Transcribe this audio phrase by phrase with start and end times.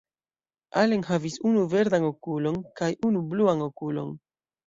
[0.83, 4.11] Allen havis unu verdan okulon kaj unu bluan okulon.